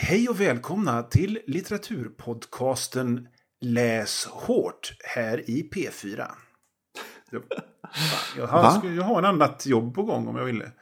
[0.00, 3.28] Hej och välkomna till litteraturpodcasten
[3.60, 6.26] Läs hårt här i P4.
[7.30, 7.42] Jag,
[8.36, 10.72] jag, har, jag har en annat jobb på gång om jag ville.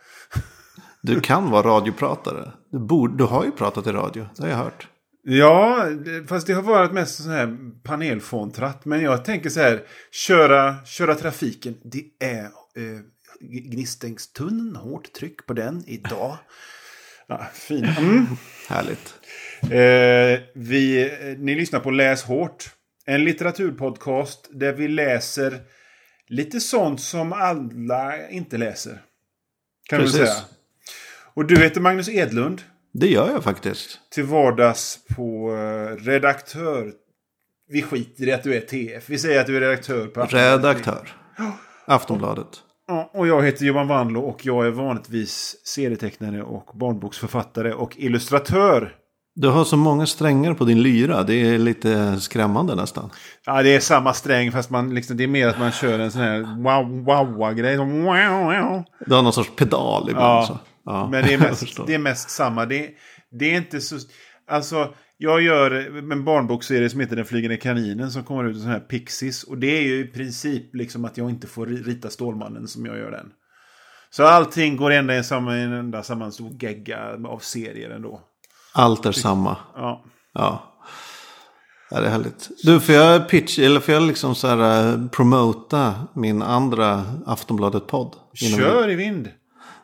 [1.02, 2.52] Du kan vara radiopratare.
[2.71, 4.88] Du, borde, du har ju pratat i radio, det har jag hört.
[5.22, 5.87] Ja,
[6.28, 8.85] fast det har varit mest sån här panelfåntratt.
[8.85, 11.74] Men jag tänker så här, köra, köra trafiken.
[11.85, 13.01] Det är eh,
[13.40, 16.38] Gnistängstunneln, hårt tryck på den idag.
[17.29, 17.84] Ja, fin.
[17.84, 18.27] Mm.
[18.69, 19.15] Härligt.
[19.62, 22.71] Eh, vi, ni lyssnar på Läs hårt.
[23.07, 25.61] En litteraturpodcast där vi läser
[26.29, 29.03] lite sånt som alla inte läser.
[29.89, 30.17] Kan Precis.
[30.17, 30.34] säga.
[31.34, 32.62] Och du heter Magnus Edlund.
[32.93, 34.01] Det gör jag faktiskt.
[34.11, 36.93] Till vardags på eh, redaktör.
[37.69, 39.09] Vi skiter i att du är TF.
[39.09, 40.65] Vi säger att du är redaktör på Aftonbladet.
[40.65, 41.09] Redaktör.
[41.84, 42.62] Aftonbladet.
[42.89, 48.95] Ja, och jag heter Johan Wanlo och jag är vanligtvis serietecknare och barnboksförfattare och illustratör.
[49.35, 51.23] Du har så många strängar på din lyra.
[51.23, 53.11] Det är lite skrämmande nästan.
[53.47, 56.11] Ja, det är samma sträng fast man liksom, det är mer att man kör en
[56.11, 57.55] sån här wow, wow.
[59.06, 60.43] Du har någon sorts pedal ibland.
[60.43, 60.59] Ja, så.
[60.84, 62.67] ja Men det är, mest, det är mest samma.
[62.67, 62.91] Det,
[63.39, 63.97] det är inte så...
[64.50, 65.70] Alltså, jag gör
[66.12, 69.45] en barnbokserie som heter Den flygande kaninen som kommer ut i sån här Pixies.
[69.45, 72.98] Och det är ju i princip liksom att jag inte får rita Stålmannen som jag
[72.98, 73.27] gör den.
[74.11, 78.20] Så allting går ända i samma, en enda samma stor gegga av serier ändå.
[78.75, 79.56] Allt är samma.
[79.75, 80.05] Ja.
[80.34, 80.77] Ja.
[81.91, 82.50] ja, det är härligt.
[82.62, 88.17] Du, får jag pitch, eller får jag liksom så här eh, promota min andra Aftonbladet-podd?
[88.34, 89.28] Kör i vind!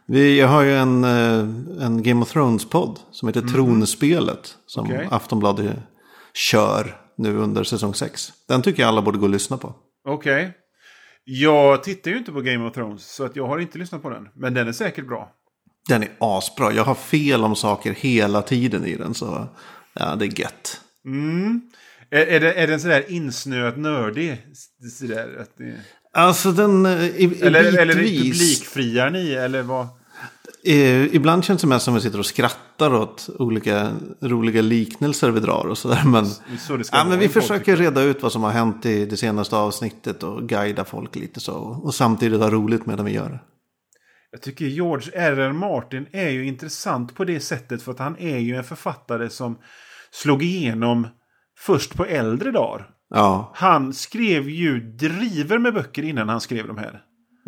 [0.07, 1.39] Vi, jag har ju en, eh,
[1.87, 4.57] en Game of Thrones-podd som heter Tronspelet.
[4.67, 5.09] Som Okej.
[5.11, 5.77] Aftonbladet
[6.35, 8.33] kör nu under säsong 6.
[8.49, 9.75] Den tycker jag alla borde gå och lyssna på.
[10.09, 10.53] Okej.
[11.25, 14.11] Jag tittar ju inte på Game of Thrones så att jag har inte lyssnat på
[14.11, 14.29] den.
[14.35, 15.33] Men den är säkert bra.
[15.89, 16.73] Den är asbra.
[16.73, 19.15] Jag har fel om saker hela tiden i den.
[19.15, 19.49] Så
[19.95, 20.81] ja, det är gött.
[22.11, 24.47] Är, är, det, är den sådär insnöat nördig?
[24.99, 25.75] Sådär, att det...
[26.15, 26.87] Alltså den...
[26.87, 29.33] eh, I, Eller, eller bitvis- publikfriar ni?
[29.33, 29.87] Eller vad?
[30.65, 35.31] Eh, ibland känns det mest som att vi sitter och skrattar åt olika roliga liknelser
[35.31, 36.03] vi drar och sådär.
[36.07, 39.57] Men, så ja, men vi försöker reda ut vad som har hänt i det senaste
[39.57, 41.55] avsnittet och guida folk lite så.
[41.85, 43.41] Och samtidigt ha roligt medan vi gör det.
[44.31, 45.53] Jag tycker George R.R.
[45.53, 47.83] Martin är ju intressant på det sättet.
[47.83, 49.59] För att han är ju en författare som
[50.11, 51.07] slog igenom
[51.59, 52.89] först på äldre dagar.
[53.15, 57.01] Ja, Han skrev ju driver med böcker innan han skrev de här.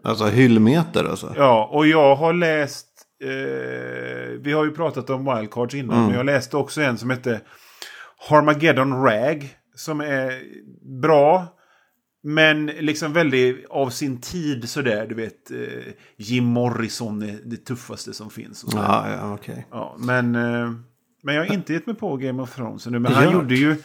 [0.04, 1.34] alltså hyllmeter alltså.
[1.36, 2.88] Ja, och jag har läst...
[3.24, 6.06] Eh, vi har ju pratat om wildcards innan.
[6.06, 7.40] Men jag läste också en som hette
[8.28, 9.56] Harmageddon Rag.
[9.74, 10.42] Som är
[11.00, 11.46] bra.
[12.22, 15.06] Men liksom väldigt av sin tid sådär.
[15.06, 18.64] Du vet, eh, Jim Morrison är det tuffaste som finns.
[18.64, 18.84] Och sådär.
[18.84, 19.66] Ja, ja okej.
[19.70, 20.72] Ja, men, eh,
[21.22, 22.98] men jag har inte gett mig på Game of Thrones nu.
[22.98, 23.76] Men han gjorde ju...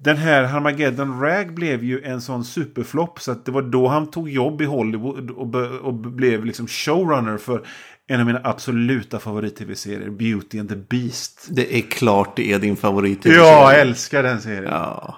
[0.00, 3.20] Den här Harmageddon Rag blev ju en sån superflopp.
[3.20, 6.66] Så att det var då han tog jobb i Hollywood och, be, och blev liksom
[6.66, 7.66] showrunner för
[8.06, 10.10] en av mina absoluta favorit-tv-serier.
[10.10, 11.46] Beauty and the Beast.
[11.50, 13.24] Det är klart det är din favorit.
[13.24, 14.72] Jag älskar den serien.
[14.72, 15.16] Ja.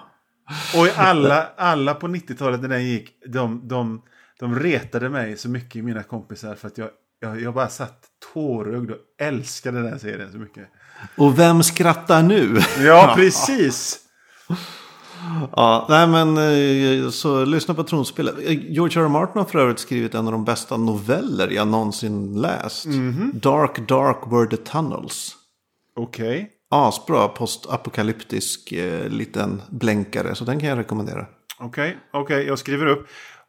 [0.75, 4.01] Och alla, alla på 90-talet när den gick, de, de,
[4.39, 6.55] de retade mig så mycket, mina kompisar.
[6.55, 8.03] För att jag, jag, jag bara satt
[8.33, 10.67] tårögd och älskade den serien så mycket.
[11.17, 12.59] Och vem skrattar nu?
[12.79, 13.99] Ja, precis.
[15.55, 18.35] Ja, nej men eh, så lyssna på tronspelet.
[18.45, 19.05] Eh, George R.
[19.05, 19.09] R.
[19.09, 22.87] Martin har för övrigt skrivit en av de bästa noveller jag någonsin läst.
[23.33, 25.35] Dark, dark were the tunnels.
[25.95, 26.49] Okej.
[26.69, 31.25] Asbra postapokalyptisk eh, liten blänkare, så den kan jag rekommendera.
[31.59, 33.07] Okej, okej, jag skriver upp.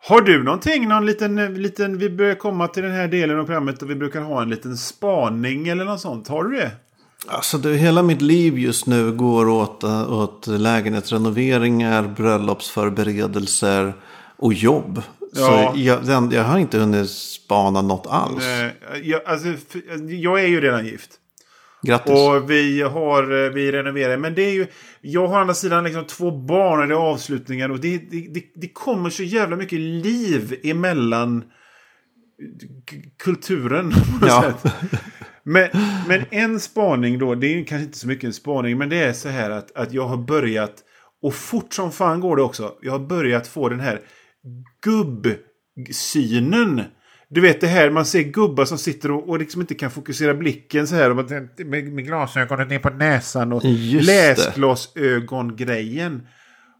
[0.09, 3.81] Har du någonting, någon liten, liten, vi börjar komma till den här delen av programmet
[3.81, 6.29] där vi brukar ha en liten spaning eller något sånt.
[6.29, 6.71] Har du det?
[7.27, 13.95] Alltså det, hela mitt liv just nu går åt, eh, åt lägenhetsrenoveringar, bröllopsförberedelser
[14.37, 15.03] och jobb.
[15.35, 15.73] Ja.
[15.75, 18.45] Så jag, jag har inte hunnit spana något alls.
[19.03, 19.49] Jag, alltså,
[20.09, 21.11] jag är ju redan gift.
[21.83, 22.13] Grattis.
[22.13, 24.17] Och vi har, eh, vi renoverar.
[24.17, 24.67] Men det är ju,
[25.01, 27.69] jag har å andra sidan liksom två barn och det är avslutningar.
[27.71, 31.45] Och det, det, det, kommer så jävla mycket liv emellan
[33.19, 33.91] kulturen.
[34.21, 34.43] På något Ja.
[34.63, 34.73] sätt.
[35.45, 35.69] Men,
[36.09, 39.13] men en spaning då, det är kanske inte så mycket en spaning, men det är
[39.13, 40.75] så här att, att jag har börjat,
[41.23, 44.01] och fort som fan går det också, jag har börjat få den här
[44.85, 46.83] gubbsynen.
[47.29, 50.35] Du vet det här, man ser gubbar som sitter och, och liksom inte kan fokusera
[50.35, 51.11] blicken så här.
[51.11, 53.63] Och med, med glasögonen ner på näsan och
[54.03, 56.27] läsglasögon-grejen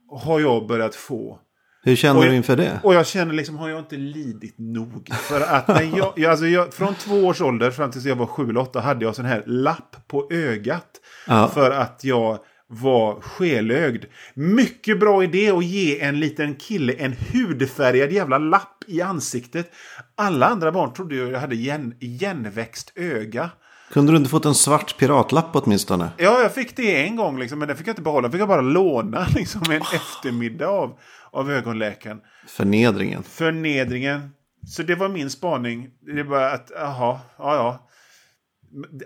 [0.09, 1.39] har jag börjat få.
[1.85, 2.81] Hur känner Och du jag- inför det?
[2.83, 5.09] Och jag känner liksom, har jag inte lidit nog?
[5.15, 8.27] För att när jag, jag, alltså jag, från två års ålder fram tills jag var
[8.27, 10.89] sju eller åtta hade jag sån här lapp på ögat.
[11.27, 11.51] Ja.
[11.55, 14.05] För att jag var skelögd.
[14.35, 19.71] Mycket bra idé att ge en liten kille en hudfärgad jävla lapp i ansiktet.
[20.17, 23.51] Alla andra barn trodde jag hade igen, igenväxt öga.
[23.93, 26.11] Kunde du inte fått en svart piratlapp åtminstone?
[26.19, 28.23] Ja, jag fick det en gång, liksom, men den fick jag inte behålla.
[28.23, 30.99] Den fick jag bara låna liksom, en eftermiddag av,
[31.31, 32.21] av ögonläkaren.
[32.47, 33.23] Förnedringen.
[33.23, 34.31] Förnedringen.
[34.67, 35.91] Så det var min spaning.
[36.01, 37.89] Det var att, jaha, ja ja.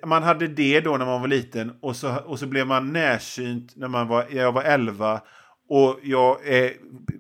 [0.07, 3.77] Man hade det då när man var liten och så, och så blev man närsynt
[3.77, 5.21] när man var, jag var 11.
[5.69, 6.73] Och jag, är,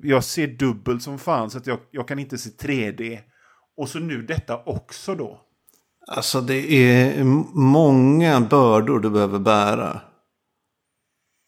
[0.03, 3.19] jag ser dubbelt som fan så att jag, jag kan inte se 3D.
[3.77, 5.46] Och så nu detta också då.
[6.07, 7.25] Alltså det är
[7.55, 10.01] många bördor du behöver bära.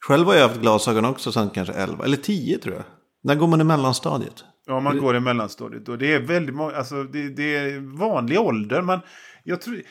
[0.07, 2.85] Själv har jag haft glasögon också sen kanske 11 eller 10 tror jag.
[3.23, 4.45] När går man i mellanstadiet?
[4.67, 5.89] Ja, man går i mellanstadiet.
[5.89, 8.83] Och det är väldigt många, alltså det, det är vanlig ålder.
[8.83, 9.01] Man,
[9.45, 9.83] jag tror,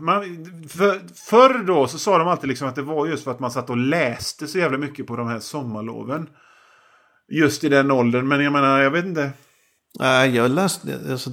[0.00, 0.22] man,
[0.68, 3.50] för, förr då så sa de alltid liksom att det var just för att man
[3.50, 6.28] satt och läste så jävla mycket på de här sommarloven.
[7.28, 8.28] Just i den åldern.
[8.28, 9.30] Men jag menar, jag vet inte.
[10.00, 11.30] Nej, jag läste, alltså,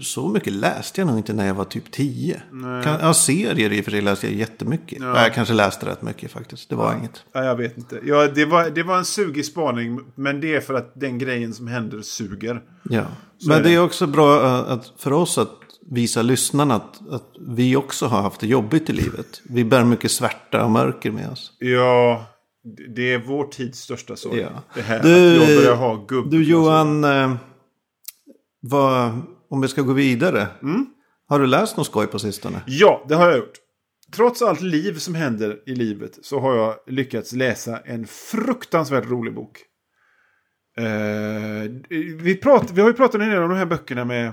[0.00, 2.42] så, mycket läste jag nog inte när jag var typ 10.
[2.84, 4.98] Kan, ja, serier i och för sig läste jag jättemycket.
[5.00, 5.22] Ja.
[5.22, 6.68] Jag kanske läste rätt mycket faktiskt.
[6.68, 7.24] Det var inget.
[7.32, 8.00] Ja, jag vet inte.
[8.04, 10.00] Ja, det, var, det var en sugig spaning.
[10.14, 12.62] Men det är för att den grejen som händer suger.
[12.82, 13.04] Ja.
[13.38, 13.74] Så Men är det det.
[13.74, 15.52] är också bra äh, att, för oss att
[15.90, 19.40] visa lyssnarna att, att vi också har haft det jobbigt i livet.
[19.44, 21.52] Vi bär mycket svärta och mörker med oss.
[21.58, 22.26] Ja,
[22.96, 24.40] det är vår tids största sorg.
[24.40, 24.48] Ja.
[24.74, 26.30] Det här Du- att jag börjar ha gubb.
[26.30, 27.34] Du Johan, eh,
[28.70, 30.46] vad, om vi ska gå vidare.
[30.62, 30.86] Mm.
[31.28, 32.62] Har du läst något skoj på sistone?
[32.66, 33.58] Ja, det har jag gjort.
[34.14, 39.34] Trots allt liv som händer i livet så har jag lyckats läsa en fruktansvärt rolig
[39.34, 39.58] bok.
[40.78, 41.70] Eh,
[42.18, 44.32] vi, prat, vi har ju pratat en del om de här böckerna med,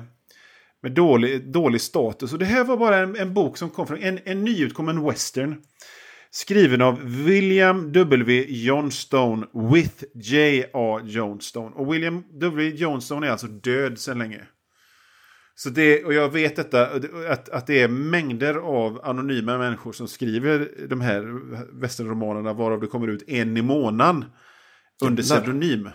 [0.81, 2.33] med dålig, dålig status.
[2.33, 5.61] Och det här var bara en, en bok som kom från en, en nyutkommen western.
[6.35, 8.45] Skriven av William W.
[8.49, 11.01] Johnstone with J.R.
[11.05, 11.75] Johnstone.
[11.75, 12.75] Och William W.
[12.75, 14.47] Johnstone är alltså död sedan länge.
[15.55, 16.89] Så det, och jag vet detta,
[17.29, 21.21] att, att det är mängder av anonyma människor som skriver de här
[21.81, 24.25] västernromanerna varav det kommer ut en i månaden
[25.03, 25.89] under pseudonym.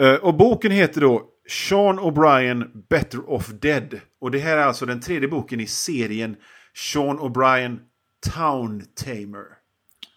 [0.00, 4.00] Eh, Och boken heter då Sean O'Brien Better Off Dead.
[4.20, 6.36] Och det här är alltså den tredje boken i serien
[6.76, 7.78] Sean O'Brien
[8.34, 9.44] Town Tamer.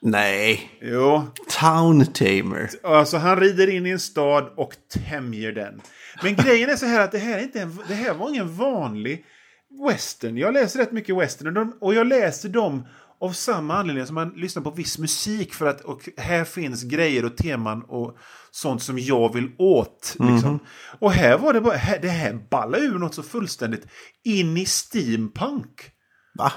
[0.01, 0.79] Nej.
[0.81, 1.27] Jo,
[1.59, 2.69] Town Tamer.
[2.83, 4.73] Alltså han rider in i en stad och
[5.09, 5.81] tämjer den.
[6.23, 8.55] Men grejen är så här att det här, är inte en, det här var ingen
[8.55, 9.25] vanlig
[9.89, 10.37] western.
[10.37, 12.87] Jag läser rätt mycket western och, de, och jag läser dem
[13.21, 17.25] av samma anledning som man lyssnar på viss musik för att och här finns grejer
[17.25, 18.17] och teman och
[18.51, 20.15] sånt som jag vill åt.
[20.19, 20.59] Liksom.
[20.99, 23.87] Och här var det bara, här, det här ballade ur något så fullständigt
[24.23, 25.91] in i steampunk.
[26.39, 26.51] Va?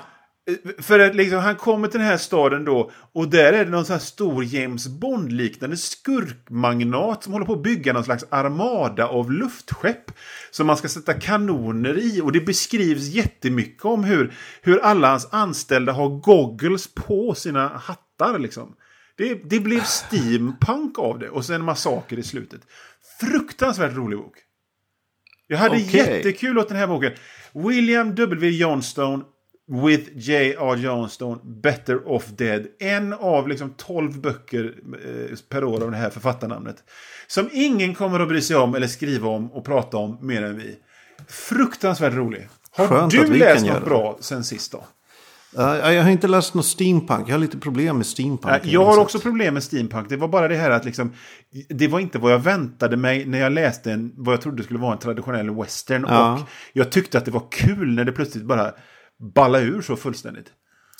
[0.79, 3.84] För att liksom, han kommer till den här staden då och där är det någon
[3.84, 9.32] sån här stor James Bond-liknande skurkmagnat som håller på att bygga någon slags armada av
[9.32, 10.11] luftskepp
[10.50, 12.20] som man ska sätta kanoner i.
[12.20, 18.38] Och det beskrivs jättemycket om hur, hur alla hans anställda har goggles på sina hattar.
[18.38, 18.75] Liksom.
[19.17, 22.61] Det, det blev steampunk av det och sen en massaker i slutet.
[23.20, 24.34] Fruktansvärt rolig bok.
[25.46, 25.96] Jag hade Okej.
[25.96, 27.12] jättekul åt den här boken.
[27.52, 28.50] William W.
[28.50, 29.25] Johnstone
[29.73, 30.77] with J.R.
[30.77, 32.67] Johnstone, Better Off Dead.
[32.79, 36.77] En av liksom 12 böcker eh, per år av det här författarnamnet.
[37.27, 40.56] Som ingen kommer att bry sig om eller skriva om och prata om mer än
[40.56, 40.77] vi.
[41.29, 42.49] Fruktansvärt rolig.
[42.70, 44.85] Har Skönt du läst något bra sen sist då?
[45.56, 47.29] Ja, jag har inte läst något steampunk.
[47.29, 48.63] Jag har lite problem med steampunk.
[48.65, 50.08] Nej, Jag har också problem med steampunk.
[50.08, 51.13] Det var bara det här att liksom,
[51.69, 54.79] det var inte vad jag väntade mig när jag läste en, vad jag trodde skulle
[54.79, 56.06] vara en traditionell western.
[56.08, 56.32] Ja.
[56.32, 56.41] Och
[56.73, 58.73] jag tyckte att det var kul när det plötsligt bara
[59.34, 60.46] ballade ur så fullständigt.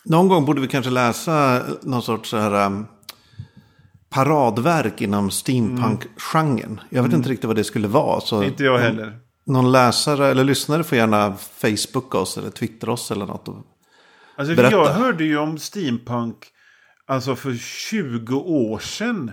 [0.05, 2.87] Någon gång borde vi kanske läsa någon sorts så här, um,
[4.11, 6.81] paradverk inom steampunk-genren.
[6.91, 8.21] Jag vet inte riktigt vad det skulle vara.
[8.21, 9.19] Så Inte jag heller.
[9.47, 13.49] någon läsare eller lyssnare får gärna Facebooka oss eller twittra oss eller något.
[14.37, 14.77] Alltså, Berätta.
[14.77, 16.37] jag hörde ju om steampunk
[17.07, 19.31] alltså för 20 år sedan.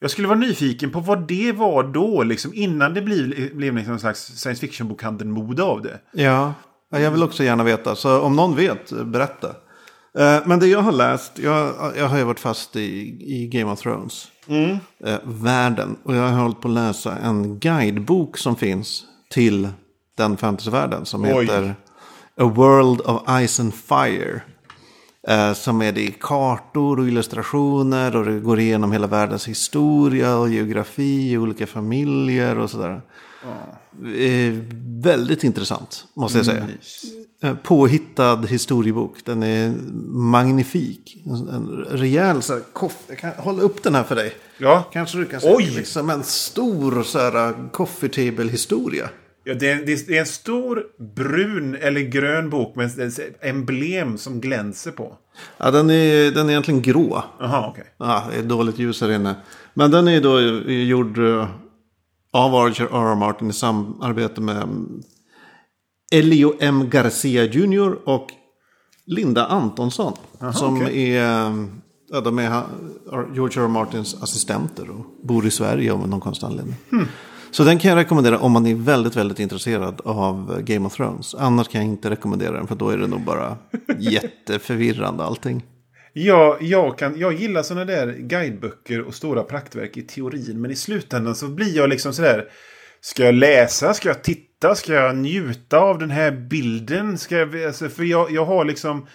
[0.00, 3.92] Jag skulle vara nyfiken på vad det var då, liksom, innan det blev, blev liksom
[3.92, 6.00] en slags science fiction-bokhandeln-mode av det.
[6.12, 6.54] Ja,
[6.90, 7.96] jag vill också gärna veta.
[7.96, 9.48] Så om någon vet, berätta.
[10.18, 12.80] Eh, Men det jag har läst, jag, jag har ju varit fast i,
[13.20, 14.28] i Game of Thrones.
[15.04, 15.96] Eh, världen.
[16.02, 19.68] Och jag har hållit på att läsa en guidebok som finns till
[20.16, 21.06] den fantasyvärlden.
[21.06, 21.28] Som Oj.
[21.30, 21.74] heter
[22.40, 24.40] A World of Ice and Fire.
[25.28, 30.36] Eh, som är det i kartor och illustrationer och det går igenom hela världens historia
[30.36, 33.02] och geografi, olika familjer och sådär.
[33.42, 34.54] Eh,
[35.02, 36.66] väldigt intressant, måste jag säga.
[37.42, 39.16] Eh, Påhittad historiebok.
[39.24, 39.74] Den är
[40.12, 41.22] magnifik.
[41.26, 42.96] En en rejäl så här, koff...
[43.08, 44.32] Jag kan hålla upp den här för dig.
[44.58, 44.88] Ja.
[44.92, 45.54] Kanske du kan se.
[45.54, 45.70] Oj!
[45.76, 49.10] Liksom en stor så här, coffee table historia.
[49.44, 54.90] Ja, det, är, det är en stor brun eller grön bok med emblem som glänser
[54.90, 55.16] på.
[55.58, 57.24] Ja, den är, den är egentligen grå.
[57.38, 57.84] Jaha, okej.
[57.98, 59.34] Ja, det är dåligt ljus här inne.
[59.74, 61.48] Men den är då gjord eh,
[62.32, 63.10] av Archer R.
[63.12, 63.14] R.
[63.14, 65.02] Martin i samarbete med mm,
[66.12, 66.90] Elio M.
[66.90, 68.08] Garcia Jr.
[68.08, 68.26] och
[69.06, 70.12] Linda Antonsson.
[70.54, 71.16] som okej.
[71.16, 71.52] är,
[72.10, 72.62] ja, de är
[73.34, 73.64] George R.
[73.64, 73.68] R.
[73.68, 76.74] Martins assistenter och bor i Sverige av någon konstig anledning.
[77.50, 81.34] Så den kan jag rekommendera om man är väldigt, väldigt intresserad av Game of Thrones.
[81.34, 83.56] Annars kan jag inte rekommendera den för då är det nog bara
[83.98, 85.62] jätteförvirrande allting.
[86.12, 90.60] Ja, jag, kan, jag gillar sådana där guideböcker och stora praktverk i teorin.
[90.60, 92.48] Men i slutändan så blir jag liksom sådär.
[93.00, 93.94] Ska jag läsa?
[93.94, 94.74] Ska jag titta?
[94.74, 97.18] Ska jag njuta av den här bilden?
[97.18, 99.06] Ska jag, alltså, för jag, jag har liksom...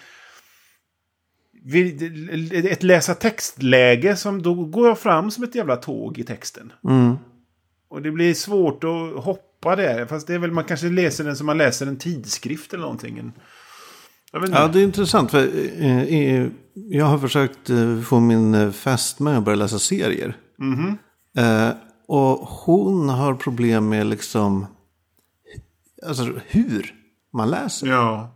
[2.53, 6.73] Ett läsa textläge som då går jag fram som ett jävla tåg i texten.
[6.89, 7.15] Mm.
[7.89, 10.05] Och det blir svårt att hoppa där.
[10.05, 13.17] Fast det är väl man kanske läser den som man läser en tidskrift eller någonting.
[13.17, 13.39] En- Jag vet inte.
[14.51, 15.31] Ja, det är intressant.
[15.31, 15.49] För,
[15.81, 20.37] eh, eh, jag har försökt eh, få min fästmö att börja läsa serier.
[21.37, 21.69] Eh,
[22.07, 24.65] och hon har problem med liksom,
[26.07, 26.93] alltså hur
[27.33, 27.87] man läser.
[27.87, 28.31] ja.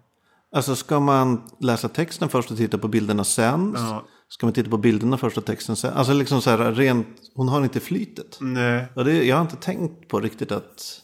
[0.52, 3.74] Alltså ska man läsa texten först och titta på bilderna sen?
[3.78, 4.04] Ja.
[4.30, 5.94] Ska man titta på bilderna först och texten sen?
[5.94, 8.38] Alltså liksom så här rent, hon har inte flytet.
[8.42, 8.86] Nej.
[8.96, 11.02] Och det, jag har inte tänkt på riktigt att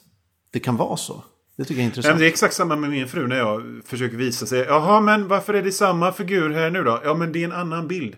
[0.51, 1.23] det kan vara så.
[1.57, 2.13] Det tycker jag är intressant.
[2.13, 4.59] men det är exakt samma med min fru när jag försöker visa sig.
[4.59, 7.01] Jaha, men varför är det samma figur här nu då?
[7.03, 8.15] Ja, men det är en annan bild.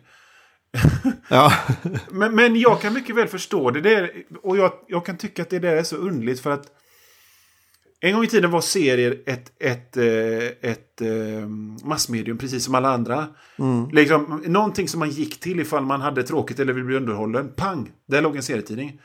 [1.30, 1.54] Ja.
[2.12, 4.12] Men, men jag kan mycket väl förstå det där.
[4.44, 6.66] Och jag, jag kan tycka att det där är så underligt för att
[8.00, 11.48] en gång i tiden var serier ett, ett, eh, ett eh,
[11.84, 13.28] massmedium precis som alla andra.
[13.92, 17.52] Liksom, någonting som man gick till ifall man hade tråkigt eller ville bli underhållen.
[17.56, 17.92] Pang!
[18.08, 19.02] Där låg en serietidning.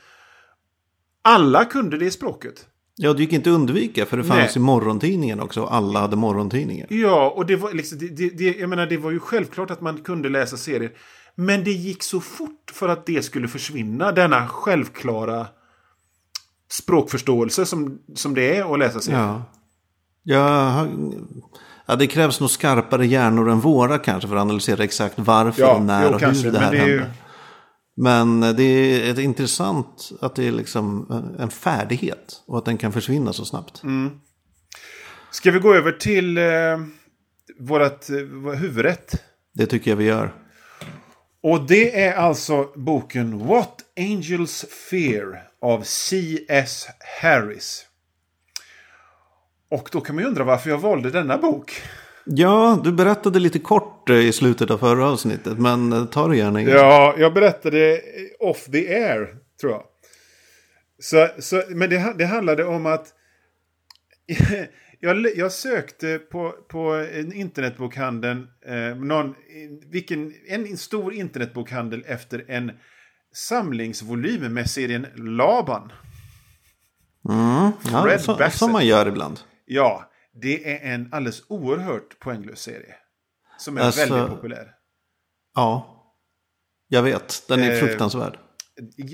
[1.23, 2.67] Alla kunde det språket.
[2.97, 4.53] Ja, det gick inte att undvika för det fanns Nej.
[4.57, 5.63] i morgontidningen också.
[5.63, 6.87] och Alla hade morgontidningen.
[6.91, 9.81] Ja, och det var liksom, det, det, det, jag menar, det var ju självklart att
[9.81, 10.93] man kunde läsa serier.
[11.35, 15.47] Men det gick så fort för att det skulle försvinna, denna självklara
[16.71, 19.21] språkförståelse som, som det är att läsa serier.
[19.21, 19.43] Ja.
[20.25, 20.87] Ja,
[21.87, 25.79] ja, det krävs nog skarpare hjärnor än våra kanske för att analysera exakt varför Ja,
[25.79, 27.11] när och hur det här ju- hände.
[27.95, 28.63] Men det
[29.09, 31.07] är intressant att det är liksom
[31.39, 33.83] en färdighet och att den kan försvinna så snabbt.
[33.83, 34.11] Mm.
[35.31, 36.45] Ska vi gå över till eh,
[37.59, 39.23] vårat eh, huvudrätt?
[39.55, 40.35] Det tycker jag vi gör.
[41.43, 46.87] Och det är alltså boken What Angels Fear av C.S.
[47.21, 47.87] Harris.
[49.71, 51.83] Och då kan man ju undra varför jag valde denna bok.
[52.25, 56.37] Ja, du berättade lite kort eh, i slutet av förra avsnittet, men eh, ta det
[56.37, 56.76] gärna igen.
[56.76, 58.00] Ja, jag berättade
[58.41, 59.83] off the air, tror jag.
[60.99, 63.07] Så, så, men det, det handlade om att
[65.00, 69.35] jag, jag sökte på, på en internetbokhandeln, eh, någon,
[69.91, 72.73] vilken, en stor internetbokhandel efter en
[73.35, 75.93] samlingsvolym med serien Laban.
[77.23, 77.73] Ja,
[78.05, 79.41] Fred så, som man gör ibland.
[79.67, 80.12] Ja,
[80.43, 82.95] det är en alldeles oerhört poänglös serie.
[83.59, 84.75] Som är Alltså- väldigt populär.
[85.55, 85.99] Ja,
[86.89, 87.45] jag vet.
[87.49, 88.39] Den är Eh, fruktansvärd.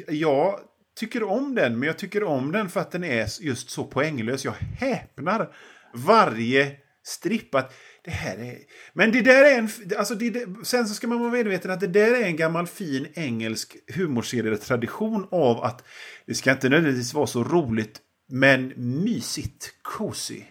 [0.09, 0.61] Jag
[0.97, 4.45] tycker om den, men jag tycker om den för att den är just så poänglös.
[4.45, 5.55] Jag häpnar
[5.95, 7.75] varje strippat.
[8.05, 8.59] Det här är...
[8.93, 9.69] Men det där är en...
[9.99, 13.07] Alltså det, sen så ska man vara medveten att det där är en gammal fin
[13.15, 15.85] engelsk humorserietradition av att
[16.27, 20.43] det ska inte nödvändigtvis vara så roligt, men mysigt, cozy.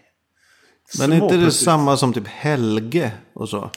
[0.99, 3.71] Men är inte det samma som typ Helge och så?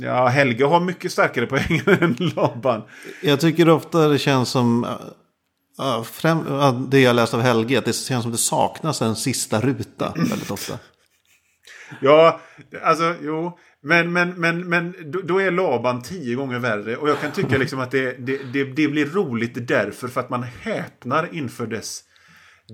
[0.00, 2.82] Ja, Helge har mycket starkare poäng än Laban.
[3.22, 7.78] Jag tycker ofta det känns som, äh, äh, främ, äh, det jag läst av Helge,
[7.78, 10.78] att det känns som det saknas en sista ruta väldigt ofta.
[12.00, 12.40] Ja,
[12.82, 13.58] alltså jo.
[13.82, 16.96] Men, men, men, men då, då är Laban tio gånger värre.
[16.96, 20.08] Och jag kan tycka liksom att det, det, det, det blir roligt därför.
[20.08, 22.00] För att man häpnar inför dess,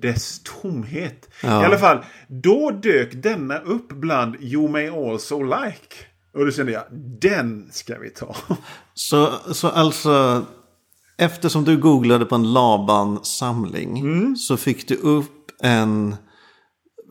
[0.02, 1.28] dess tomhet.
[1.42, 1.62] Ja.
[1.62, 5.96] I alla fall, då dök denna upp bland You May Also Like.
[6.34, 6.82] Och då kände jag,
[7.20, 8.36] den ska vi ta.
[8.94, 10.44] Så, så alltså,
[11.18, 14.36] eftersom du googlade på en Laban-samling Mm.
[14.36, 16.16] så fick du upp en,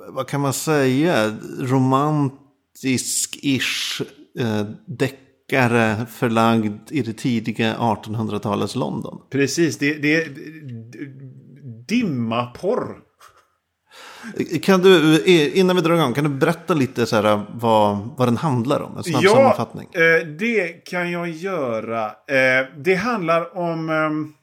[0.10, 4.02] vad kan man säga, romantisk-ish
[4.40, 9.22] eh, deckare förlagd i det tidiga 1800-talets London.
[9.30, 10.28] Precis, det, det
[11.88, 12.98] dimmaporr.
[14.62, 18.28] Kan du, eh, innan vi drar igång, kan du berätta lite så här, vad, vad
[18.28, 18.98] den handlar om?
[18.98, 19.90] En snabb Ja, sammanfattning.
[19.94, 22.06] eh, det kan jag göra.
[22.06, 24.34] Eh, det handlar om, ehm,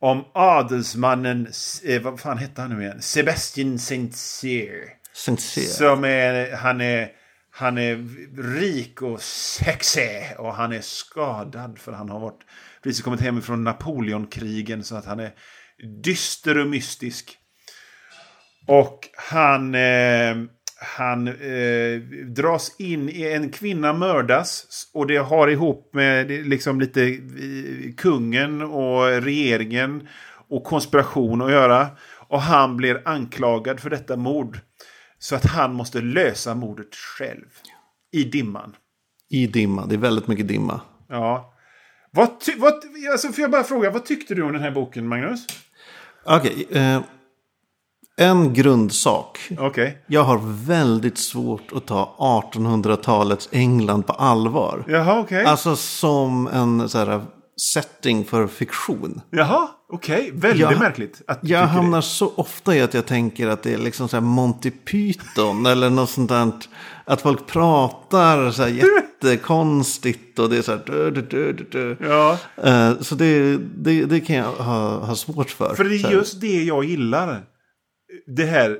[0.00, 1.48] om adelsmannen,
[1.84, 3.02] eh, vad fan hette han nu igen?
[3.02, 4.88] Sebastian Saint-Cyr.
[5.14, 5.64] Sincere.
[5.64, 7.08] Som är, han är,
[7.50, 7.96] han är
[8.58, 12.40] rik och sexig och han är skadad för han har varit,
[12.82, 15.30] precis kommit hem från Napoleonkrigen så att han är
[15.82, 17.38] dyster och mystisk.
[18.66, 20.36] Och han, eh,
[20.98, 27.02] han eh, dras in i en kvinna mördas och det har ihop med liksom lite
[27.02, 30.08] eh, kungen och regeringen
[30.48, 31.88] och konspiration att göra.
[32.28, 34.58] Och han blir anklagad för detta mord.
[35.18, 37.46] Så att han måste lösa mordet själv.
[38.12, 38.76] I dimman.
[39.30, 40.80] I dimma, det är väldigt mycket dimma.
[41.08, 41.54] Ja.
[42.10, 42.74] Vad, vad,
[43.12, 45.46] alltså får jag bara fråga, vad tyckte du om den här boken, Magnus?
[46.24, 47.00] Okej, eh,
[48.16, 49.38] en grundsak.
[49.58, 50.04] Okej.
[50.06, 54.84] Jag har väldigt svårt att ta 1800-talets England på allvar.
[54.88, 55.44] Jaha, okej.
[55.44, 57.20] Alltså som en så här,
[57.56, 59.20] setting för fiktion.
[59.30, 60.30] Jaha, okej.
[60.34, 62.02] Väldigt Jag- märkligt att Jag hamnar det.
[62.02, 65.90] så ofta i att jag tänker att det är liksom så här Monty Python eller
[65.90, 66.52] något sånt där.
[67.04, 70.82] Att folk pratar så här jättekonstigt och det är så här.
[70.86, 71.96] Dö, dö, dö.
[72.00, 75.74] Ja, Eh, Så det, det, det kan jag ha, ha svårt för.
[75.74, 77.42] för det är just det jag gillar.
[78.26, 78.78] Det här.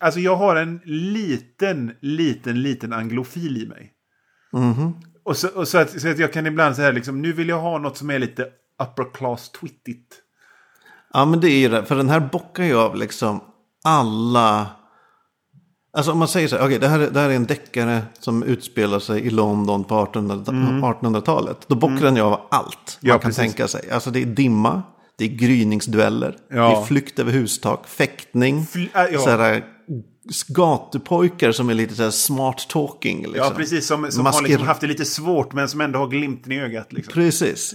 [0.00, 3.92] Alltså jag har en liten, liten, liten anglofil i mig.
[4.52, 4.92] Mhm.
[5.26, 7.60] Och, så, och så, att, så att jag kan ibland säga liksom, nu vill jag
[7.60, 8.42] ha något som är lite
[8.82, 10.14] upper class twittigt.
[11.12, 11.84] Ja men det är ju det.
[11.84, 13.40] För den här bockar ju av liksom
[13.84, 14.66] alla.
[15.96, 16.64] Alltså om man säger så här.
[16.66, 20.02] Okej det, här, är- det här är en deckare som utspelar sig i London på
[20.02, 20.52] 1800
[21.00, 21.58] 1800-talet.
[21.68, 23.08] Då bockar den ju av allt Mm.
[23.08, 23.36] Ja, man kan precis.
[23.42, 23.90] tänka sig.
[23.90, 24.82] Alltså det är dimma.
[25.18, 26.36] Det är gryningsdueller.
[26.50, 26.56] Ja.
[26.56, 27.86] Det är flykt över hustak.
[27.88, 28.60] Fäktning.
[28.72, 29.18] Fl- äh, ja.
[29.20, 29.64] så här,
[30.48, 33.22] gatupojkar som är lite så smart talking.
[33.22, 33.36] Liksom.
[33.36, 33.86] Ja, precis.
[33.86, 36.60] Som, som har Masker- liksom haft det lite svårt men som ändå har glimten i
[36.60, 36.92] ögat.
[36.92, 37.12] Liksom.
[37.12, 37.74] Precis.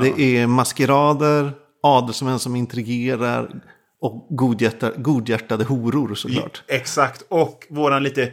[0.00, 1.52] Det är maskerader,
[1.82, 3.62] adelsmän som intrigerar
[4.00, 6.62] och godhjärta, godhjärtade horor såklart.
[6.68, 7.22] Exakt.
[7.28, 8.32] Och våran lite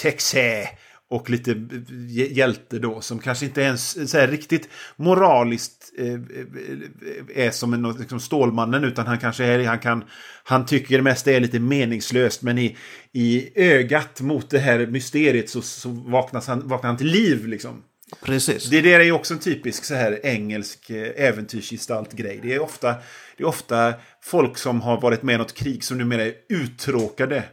[0.00, 0.64] sexy
[1.10, 7.46] och lite hj- hjälte då som kanske inte ens så här, riktigt moraliskt eh, eh,
[7.46, 10.04] är som en, liksom Stålmannen utan han kanske är, han kan
[10.44, 12.76] han tycker det är lite meningslöst men i,
[13.12, 17.82] i ögat mot det här mysteriet så, så vaknas han, vaknar han till liv liksom.
[18.24, 18.70] Precis.
[18.70, 22.40] Det där är ju också en typisk så här engelsk eh, äventyrsgestalt-grej.
[22.42, 22.94] Det är, ofta,
[23.36, 27.44] det är ofta folk som har varit med i något krig som numera är uttråkade.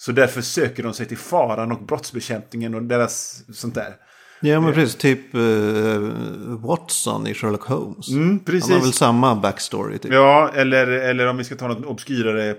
[0.00, 3.94] Så därför söker de sig till faran och brottsbekämpningen och deras sånt där.
[4.40, 4.96] Ja, men precis.
[4.96, 5.40] Typ eh,
[6.66, 8.08] Watson i Sherlock Holmes.
[8.08, 8.70] Mm, Han har precis.
[8.70, 9.98] väl samma backstory.
[9.98, 10.12] Typ.
[10.12, 12.54] Ja, eller, eller om vi ska ta något obskyrare.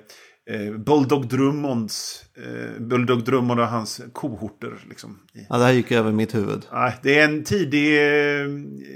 [0.50, 2.24] Eh, Bulldog Drummonds.
[2.38, 4.72] Eh, Bulldog Drummond och hans kohorter.
[4.90, 6.66] Liksom, Ja, det här gick över mitt huvud.
[6.74, 8.42] Nej, det är en tidig eh,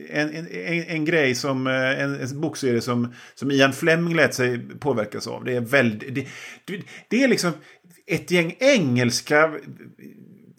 [0.09, 4.33] en, en, en, en grej som eh, en, en bokserie som, som Ian Fleming lät
[4.33, 5.43] sig påverkas av.
[5.43, 6.27] Det är väldigt det,
[6.65, 7.51] det, det är liksom
[8.07, 9.53] ett gäng engelska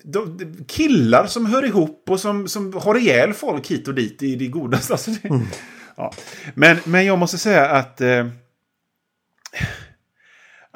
[0.04, 4.22] de, de, killar som hör ihop och som, som har ihjäl folk hit och dit
[4.22, 4.92] i det godaste.
[4.92, 5.28] Alltså det,
[5.96, 6.12] ja.
[6.54, 8.26] men, men jag måste säga att eh,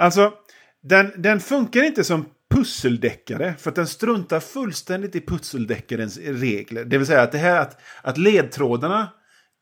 [0.00, 0.32] Alltså,
[0.82, 6.84] den, den funkar inte som pusseldeckare för att den struntar fullständigt i pusseldeckarens regler.
[6.84, 9.08] Det vill säga att det här att, att ledtrådarna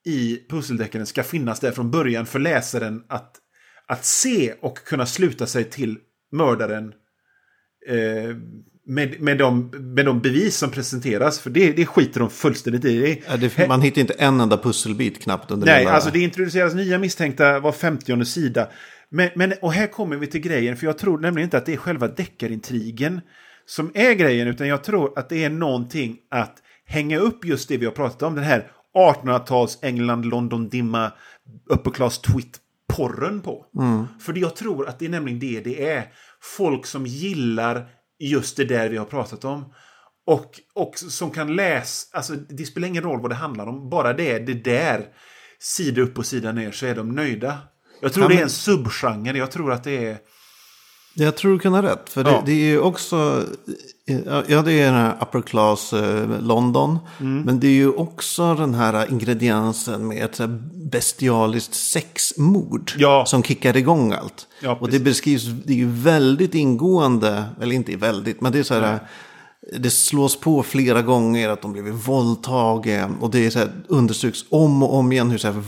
[0.04, 3.36] i pusseldeckaren ska finnas där från början för läsaren att,
[3.86, 5.98] att se och kunna sluta sig till
[6.32, 6.92] mördaren
[7.88, 8.36] eh,
[8.88, 11.40] med, med, de, med de bevis som presenteras.
[11.40, 13.22] För det, det skiter de fullständigt i.
[13.28, 15.90] Ja, det, man hittar inte en enda pusselbit knappt under Nej, hela...
[15.90, 18.68] alltså det introduceras nya misstänkta var 50 sida.
[19.10, 21.72] Men, men, och här kommer vi till grejen, för jag tror nämligen inte att det
[21.72, 23.20] är själva deckarintrigen
[23.66, 27.76] som är grejen, utan jag tror att det är någonting att hänga upp just det
[27.76, 31.12] vi har pratat om, den här 1800-tals England, London, dimma,
[31.70, 32.58] upper class twit
[32.96, 33.66] porren på.
[34.20, 36.12] För det jag tror att det är nämligen det det är.
[36.40, 39.72] Folk som gillar just det där vi har pratat om.
[40.26, 44.12] Och, och som kan läsa, alltså det spelar ingen roll vad det handlar om, bara
[44.12, 45.04] det är det där,
[45.58, 47.58] sida upp och sida ner, så är de nöjda.
[48.02, 50.18] Jag tror Ja, det är men- en subgenre, jag tror att det är...
[51.14, 52.10] Jag tror du kan ha rätt.
[52.10, 52.42] För det, Ja.
[52.46, 53.44] det är ju också...
[54.48, 56.98] Ja, det är den här upper class eh, London.
[57.20, 57.42] Mm.
[57.42, 60.40] Men det är ju också den här ingrediensen med ett
[60.92, 62.92] bestialiskt sexmord.
[62.98, 63.24] Ja.
[63.26, 64.46] Som kickar igång allt.
[64.60, 67.44] Ja, och det beskrivs, det är ju väldigt ingående.
[67.60, 68.98] Eller inte väldigt, men det är så här...
[69.78, 73.16] det slås på flera gånger att de blivit våldtagen.
[73.20, 75.62] Och det är så här, understryks om och om igen hur så här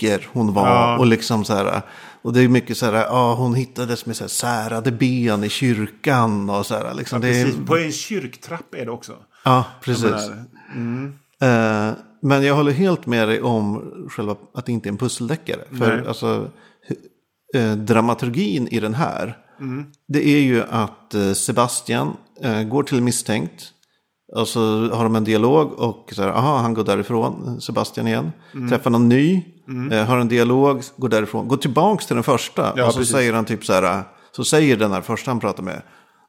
[0.00, 0.66] vacker hon var.
[0.66, 0.98] Ja.
[0.98, 1.82] Och liksom så här,
[2.22, 5.48] och det är mycket så här, ja hon hittades med så här särade ben i
[5.48, 6.50] kyrkan.
[6.50, 9.12] Och så här, liksom, är, Precis, på en kyrktrapp är det också.
[9.44, 10.04] ja, precis.
[10.04, 10.46] Menar,
[11.42, 15.60] Eh, men jag håller helt med dig om själva att det inte är en pusseldeckare.
[15.78, 16.08] För Nej.
[16.08, 16.48] alltså,
[17.54, 19.36] eh, dramaturgin i den här,
[20.08, 22.16] det är ju att eh, Sebastian
[22.70, 23.72] går till misstänkt.
[24.36, 28.32] Och så har de en dialog och så här, aha, han går därifrån, Sebastian igen.
[28.68, 29.44] Träffar någon ny,
[29.92, 31.48] eh, har en dialog, går därifrån.
[31.48, 32.72] Går tillbaks till den första.
[32.76, 33.12] Ja, och så precis.
[33.12, 34.02] säger han typ så här,
[34.32, 35.82] så säger den här första han pratar med.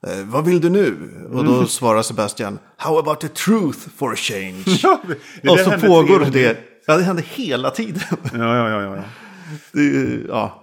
[0.08, 0.97] Eh, vad vill du nu?
[1.34, 4.63] Och då svarar Sebastian, how about the truth for a change?
[4.84, 5.01] Ja,
[5.41, 6.58] det och så pågår det.
[6.86, 8.04] Ja, det händer hela tiden.
[8.34, 9.04] Ja, ja, ja, ja.
[9.71, 10.58] Det, ja.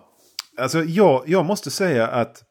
[0.59, 2.43] Alltså, jag, jag måste säga att...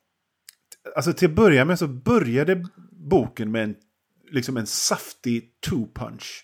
[0.95, 2.65] Alltså till att börja med så började
[3.09, 3.75] boken med en,
[4.31, 6.43] liksom en saftig two-punch.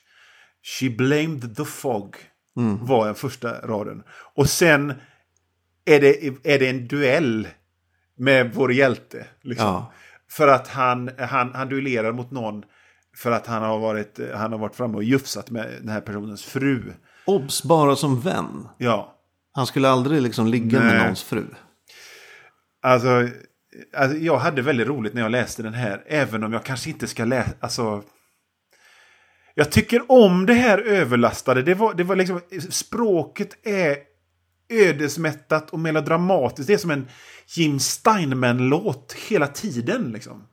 [0.80, 2.16] She blamed the fog.
[2.82, 4.04] Var den första raden.
[4.36, 4.94] Och sen
[5.86, 7.48] är det, är det en duell
[8.18, 9.26] med vår hjälte.
[9.42, 9.68] Liksom.
[9.68, 9.92] Ja.
[10.32, 12.64] För att han, han, han duellerar mot någon
[13.18, 16.44] för att han har varit, han har varit framme och jufsat med den här personens
[16.44, 16.94] fru.
[17.26, 18.68] Obs bara som vän.
[18.78, 19.20] Ja.
[19.52, 20.88] Han skulle aldrig liksom ligga Nej.
[20.88, 21.46] med någons fru.
[22.82, 23.30] Alltså,
[23.98, 27.08] alltså, jag hade väldigt roligt när jag läste den här, även om jag kanske inte
[27.08, 28.04] ska läsa, alltså...
[29.56, 32.40] Jag tycker om det här överlastade, det var, det var liksom,
[32.70, 33.98] språket är
[34.70, 36.68] ödesmättat och melodramatiskt.
[36.68, 37.08] Det är som en
[37.48, 40.44] Jim Steinman-låt hela tiden liksom.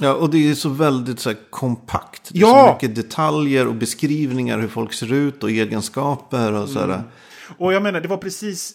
[0.00, 2.28] Ja, och det är så väldigt så här, kompakt.
[2.32, 2.66] Det är Ja!
[2.68, 7.02] så mycket detaljer och beskrivningar hur folk ser ut och egenskaper och så här.
[7.58, 8.74] Och jag menar, det var precis,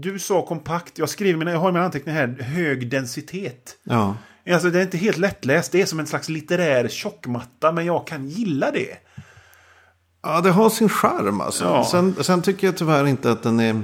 [0.00, 3.76] du sa kompakt, jag skriver mina, jag har mina anteckningar här, hög densitet.
[3.84, 4.16] Ja.
[4.52, 8.06] Alltså det är inte helt lättläst, det är som en slags litterär tjockmatta, men jag
[8.06, 8.96] kan gilla det.
[10.22, 11.64] ja, det har sin charm alltså.
[11.64, 11.84] Ja.
[11.90, 13.82] Sen, sen tycker jag tyvärr inte att den är...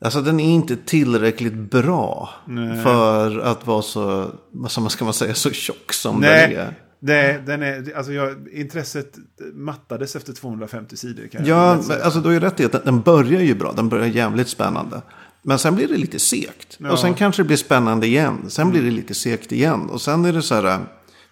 [0.00, 2.30] Alltså den är inte tillräckligt bra
[2.84, 6.74] för att vara så, vad ska man- säga, så tjock som den Nej, är.
[7.00, 9.14] det, den är, alltså jag, intresset
[9.54, 11.26] mattades efter 250 sidor.
[11.26, 13.72] Kan Ja, jag alltså du har ju rätt i att den- den börjar ju bra.
[13.72, 15.02] Den börjar jävligt spännande.
[15.46, 16.78] Men sen blir det lite segt.
[16.90, 18.50] Och sen kanske det blir spännande igen.
[18.50, 19.90] Sen blir det lite segt igen.
[19.90, 20.78] Och sen är det så här.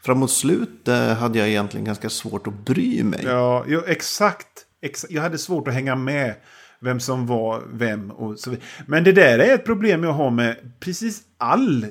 [0.02, 3.20] Framåt slutet hade jag egentligen ganska svårt att bry mig.
[3.24, 4.46] Ja, jo, exakt,
[4.82, 6.34] exa- Jag hade svårt att hänga med
[6.80, 8.66] vem som var vem och så vidare.
[8.86, 11.86] Men det där är ett problem jag har med precis all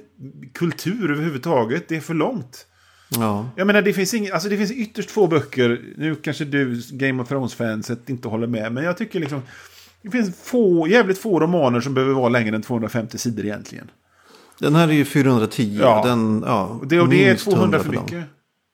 [0.54, 1.88] kultur överhuvudtaget.
[1.88, 2.66] Det är för långt.
[3.10, 3.50] Ja.
[3.56, 5.82] Jag menar, det finns, ing, alltså, det finns ytterst få böcker.
[5.98, 8.72] Nu kanske du, Game of Thrones-fanset, inte håller med.
[8.72, 9.42] Men jag tycker liksom...
[10.04, 13.92] Det finns få, jävligt få romaner som behöver vara längre än 250 sidor egentligen.
[14.60, 15.78] Den här är ju 410.
[15.82, 16.02] Ja.
[16.06, 18.04] Den, ja, det, och det är minst 200 för 100 lång.
[18.04, 18.30] mycket.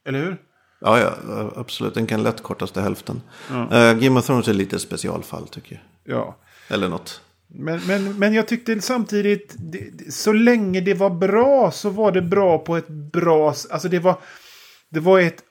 [0.08, 0.38] Eller hur?
[0.82, 1.13] Ja, ja,
[1.56, 1.94] absolut.
[1.94, 3.22] Den kan lätt kortas till hälften.
[3.52, 6.18] Eh, Game of Thrones är lite specialfall tycker jag.
[6.18, 6.38] Ja.
[6.70, 7.22] Eller något.
[7.48, 12.22] Men, men, men jag tyckte samtidigt, det, så länge det var bra så var det
[12.22, 13.48] bra på ett bra...
[13.48, 14.15] Alltså det var,
[14.89, 15.44] det var ett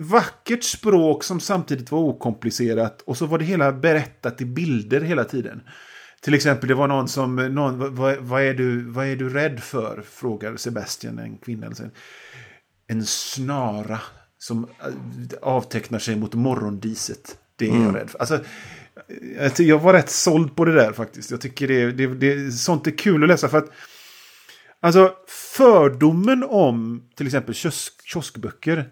[0.00, 3.02] vackert språk som samtidigt var okomplicerat.
[3.02, 5.60] Och så var det hela berättat i bilder hela tiden.
[6.20, 9.60] Till exempel det var någon som, någon, vad- vad, är, du, vad är du rädd
[9.60, 10.02] för?
[10.10, 11.66] Frågar Sebastian, en kvinna.
[11.66, 11.82] Alltså,
[12.86, 14.00] En snara
[14.38, 14.86] som äh,
[15.42, 17.38] avtecknar sig mot morgondiset.
[17.56, 18.18] Det är jag rädd för.
[18.18, 18.40] Alltså,
[19.36, 21.30] jag, ty- jag var rätt såld på det där faktiskt.
[21.30, 23.70] Jag tycker det, det, det, sånt är kul att läsa för att
[24.80, 28.88] Alltså fördomen om till exempel kiosk, kioskböcker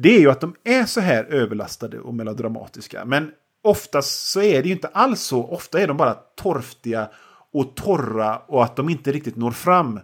[0.00, 3.04] det är ju att de är så här överlastade och melodramatiska.
[3.04, 3.30] Men
[3.62, 5.44] oftast så är det ju inte alls så.
[5.44, 7.08] Ofta är de bara torftiga
[7.52, 10.00] och torra och att de inte riktigt når fram.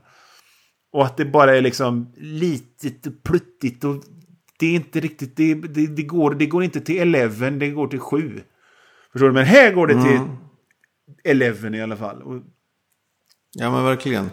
[0.92, 4.04] Och att det bara är liksom litet och pluttigt och
[4.58, 7.86] det är inte riktigt, det, det, det, går, det går inte till 11, det går
[7.86, 8.42] till 7.
[9.12, 9.32] Förstår du?
[9.32, 10.20] Men här går det till
[11.24, 12.42] 11 i alla fall.
[13.54, 14.30] Ja, men verkligen.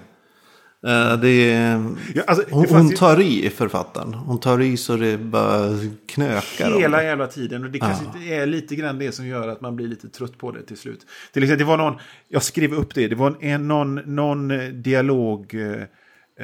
[0.88, 1.86] Eh, det är...
[2.16, 4.14] ja, alltså, det Hon, hon ju- tar i författaren.
[4.14, 5.68] Hon tar i så det bara
[6.08, 6.74] knökar.
[6.76, 7.04] om Hela det.
[7.04, 7.64] jävla tiden.
[7.64, 10.52] Och det kanske är lite grann det som gör att man blir lite trött på
[10.52, 11.06] det till slut.
[11.34, 14.68] Till exempel, det var någon, jag skrev upp det, det var en, någon, någon eh,
[14.70, 15.54] dialog.
[15.54, 15.82] Eh,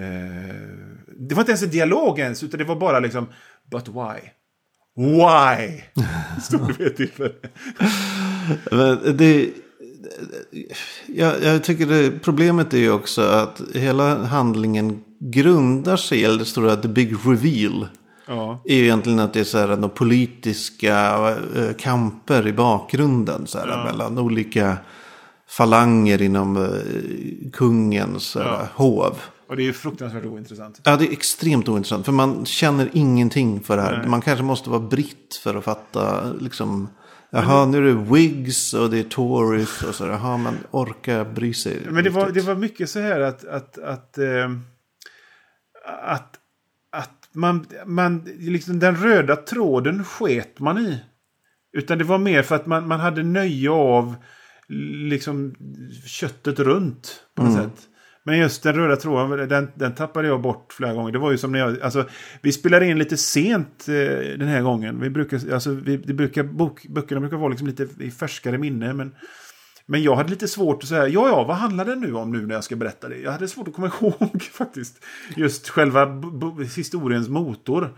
[0.04, 0.56] eh,
[1.20, 3.28] det var inte ens en dialog ens, utan det var bara liksom,
[3.72, 4.20] but why?
[4.98, 5.82] Why?
[6.42, 7.34] Stod det vid ett tillfälle.
[9.14, 9.50] Det,
[11.06, 16.46] jag, jag tycker det, problemet är ju också att hela handlingen grundar sig, eller det
[16.46, 17.88] stora the big reveal.
[18.28, 18.62] Ja.
[18.66, 23.48] är ju egentligen att det är så här, några politiska eh, kamper i bakgrunden.
[23.48, 24.78] Så här, Mellan olika
[25.48, 29.16] falanger inom eh, kungens eh, hov.
[29.50, 30.82] Och det är ju fruktansvärt ointressant.
[30.84, 32.06] Ja, det är extremt ointressant.
[32.06, 34.08] För man känner ingenting för det här.
[34.08, 36.88] Man kanske måste vara britt för att fatta liksom.
[37.30, 40.06] Jaha, nu är det Whigs och det är Tories och så.
[40.06, 41.82] Jaha, man orkar bry sig.
[41.90, 43.46] Men det var, det var mycket så här att...
[43.46, 44.52] att, att, eh,
[46.04, 46.36] att,
[46.92, 51.00] att man, man, liksom den röda tråden sket man i.
[51.74, 54.16] Utan det var mer för att man, man hade nöje av
[55.10, 55.56] liksom
[56.06, 57.90] köttet runt på något sätt.
[58.28, 61.12] Men just den röda tråden, den, den tappade jag bort flera gånger.
[61.12, 62.06] Det var ju som när jag, alltså,
[62.42, 63.94] vi spelade in lite sent eh,
[64.38, 65.00] den här gången.
[65.02, 68.94] Vi brukar, alltså, vi, det brukar, bok, böckerna brukar vara liksom lite i färskare minne.
[68.94, 69.16] Men,
[69.86, 72.46] men jag hade lite svårt att säga, ja, ja, vad handlar det nu om nu
[72.46, 73.18] när jag ska berätta det?
[73.18, 75.06] Jag hade svårt att komma ihåg faktiskt.
[75.36, 76.22] Just själva
[76.76, 77.98] historiens motor.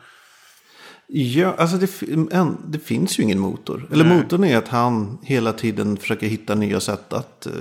[1.08, 3.88] Ja, alltså det, en, det finns ju ingen motor.
[3.92, 4.18] Eller Nej.
[4.18, 7.54] motorn är att han hela tiden försöker hitta nya sätt att eh,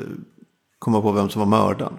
[0.78, 1.94] komma på vem som var mördaren.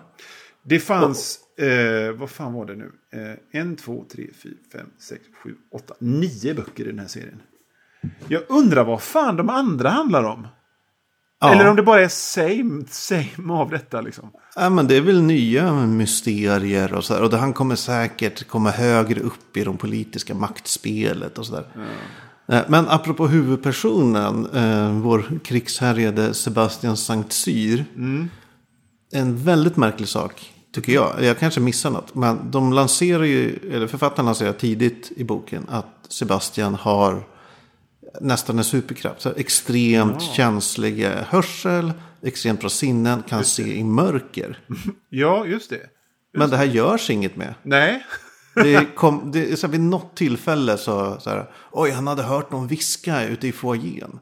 [0.70, 2.92] Det fanns, eh, vad fan var det nu?
[3.14, 7.42] Eh, en, två, tre, fyra, fem, sex, sju, åtta, nio böcker i den här serien.
[8.28, 10.48] Jag undrar vad fan de andra handlar om.
[11.40, 11.54] Ja.
[11.54, 14.32] Eller om det bara är same, same av detta liksom.
[14.56, 17.24] Ja, men det är väl nya mysterier och så där.
[17.24, 21.68] Och det, han kommer säkert komma högre upp i de politiska maktspelet och så där.
[22.48, 27.86] Eh, Men apropå huvudpersonen, eh, vår krigshärjade Sebastian Sankt Cyr.
[29.12, 31.24] En väldigt märklig sak, tycker jag.
[31.24, 32.16] Jag kanske missar något.
[32.16, 37.24] Men de lanserar ju, eller författaren lanserar tidigt i boken att Sebastian har
[38.22, 39.22] nästan en superkraft.
[39.22, 44.60] Så extremt känslig eh, hörsel, extremt bra sinnen, kan se i mörker.
[45.10, 45.82] Ja, just det.
[46.34, 47.54] Men det här görs inget med.
[47.64, 48.06] Nej.
[48.56, 52.52] Det kom, det, så här, vid något tillfälle så, så här, oj han hade hört
[52.52, 54.20] någon viska ute i foajén.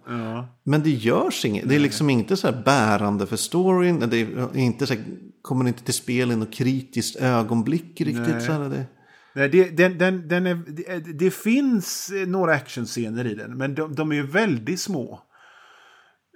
[0.63, 1.69] Men det görs inget.
[1.69, 3.99] Det är liksom inte så här bärande för storyn.
[3.99, 5.03] Det är inte så här,
[5.47, 8.27] kommer inte till spel i något kritiskt ögonblick riktigt.
[8.27, 8.41] Nej.
[8.41, 8.85] Så här, det,
[9.33, 13.75] Nej, det, den, den, den är, det, det finns eh, några actionscener i den, men
[13.75, 15.21] de, de är ju väldigt små.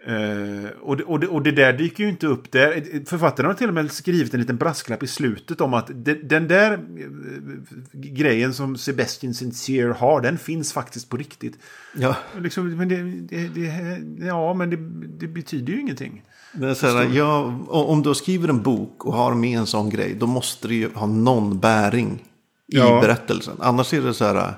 [0.06, 3.06] Eh, och, det, och, det, och det där dyker ju inte upp där.
[3.06, 6.48] Författaren har till och med skrivit en liten brasklapp i slutet om att de, den
[6.48, 6.80] där eh,
[7.94, 11.58] grejen som Sebastian Sincere har, den finns faktiskt på riktigt.
[11.96, 14.78] ja, Liksom, men det, ja, men det,
[15.20, 16.24] det betyder ju ingenting.
[16.60, 20.16] Här, ja, om du skriver en bok och har med en sån grej.
[20.20, 22.12] Då måste det ju ha någon bäring
[22.74, 23.00] i Ja.
[23.02, 23.58] berättelsen.
[23.60, 24.54] Annars är det så här.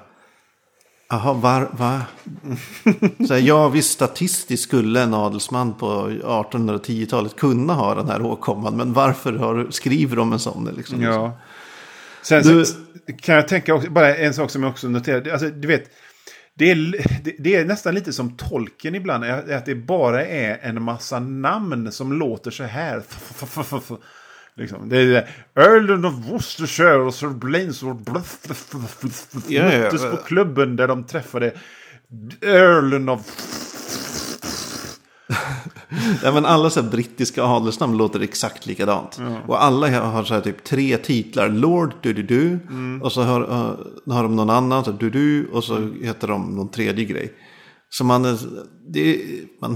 [1.09, 2.01] Jaha, var, va?
[3.27, 8.77] Så här, ja, visst statistiskt skulle en adelsman på 1810-talet kunna ha den här åkomman.
[8.77, 10.69] Men varför har, skriver de en sån?
[10.77, 11.01] Liksom?
[11.01, 11.37] Ja.
[12.21, 12.65] Sen Du-
[13.21, 15.31] kan jag tänka också, bara en sak som jag också noterade.
[15.33, 15.83] Alltså, du vet,
[16.55, 16.75] det är,
[17.23, 19.23] det, det är nästan lite som tolken ibland.
[19.23, 23.03] Att det bara är en massa namn som låter så här.
[24.55, 24.89] Liksom.
[24.89, 25.29] Det är.
[25.55, 27.27] Earlen of Worcestershire och Sir
[29.47, 31.53] ja, möttes på klubben där de träffade
[32.41, 33.21] Earlen of...
[36.23, 39.21] Ja, men alla så brittiska adelsnamn låter exakt likadant.
[39.47, 41.49] Och alla har så typ tre titlar.
[41.49, 42.59] Lord du-du-du.
[43.03, 44.83] Och så har, uh, har de någon annan.
[44.85, 45.47] Så du-du.
[45.47, 47.33] Och så heter de någon tredje grej.
[47.89, 48.23] Så man,
[48.93, 49.73] det, är- man,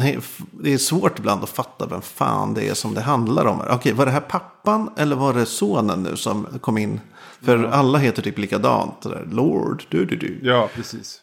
[0.64, 3.62] det är svårt ibland att fatta vem fan det är som det handlar om.
[3.70, 7.00] Okej, var det här pappan eller var det sonen nu som kom in?
[7.42, 9.02] För alla heter typ likadant.
[9.02, 10.40] Där, Lord du-du-du.
[10.44, 11.20] Ja, precis.